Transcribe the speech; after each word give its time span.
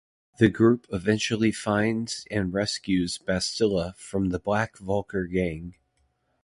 The 0.39 0.49
group 0.49 0.87
eventually 0.91 1.51
finds 1.51 2.25
and 2.31 2.51
rescues 2.51 3.19
Bastila 3.19 3.93
from 3.97 4.29
the 4.29 4.39
Black 4.39 4.75
Vulkar 4.77 5.27
gang. 5.31 5.75